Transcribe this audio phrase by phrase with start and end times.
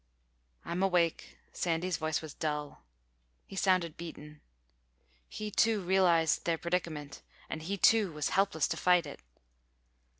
[0.65, 2.81] "I'm awake." Sandy's voice was dull.
[3.45, 4.41] He sounded beaten.
[5.29, 9.19] He, too, realized their predicament—and he, too, was helpless to fight it.